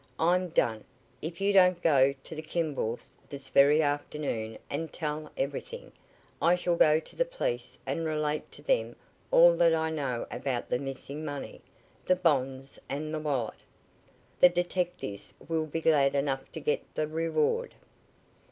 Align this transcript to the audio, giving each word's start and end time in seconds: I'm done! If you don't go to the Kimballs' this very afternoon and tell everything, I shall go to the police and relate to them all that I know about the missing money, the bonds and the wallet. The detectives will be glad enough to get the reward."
I'm 0.17 0.49
done! 0.49 0.83
If 1.21 1.39
you 1.41 1.53
don't 1.53 1.79
go 1.79 2.15
to 2.23 2.33
the 2.35 2.41
Kimballs' 2.41 3.17
this 3.29 3.49
very 3.49 3.83
afternoon 3.83 4.57
and 4.67 4.91
tell 4.91 5.31
everything, 5.37 5.91
I 6.41 6.55
shall 6.55 6.75
go 6.75 6.99
to 6.99 7.15
the 7.15 7.23
police 7.23 7.77
and 7.85 8.03
relate 8.03 8.51
to 8.53 8.63
them 8.63 8.95
all 9.29 9.55
that 9.57 9.75
I 9.75 9.91
know 9.91 10.25
about 10.31 10.69
the 10.69 10.79
missing 10.79 11.23
money, 11.23 11.61
the 12.03 12.15
bonds 12.15 12.79
and 12.89 13.13
the 13.13 13.19
wallet. 13.19 13.59
The 14.39 14.49
detectives 14.49 15.35
will 15.47 15.67
be 15.67 15.81
glad 15.81 16.15
enough 16.15 16.51
to 16.53 16.59
get 16.59 16.81
the 16.95 17.07
reward." 17.07 17.75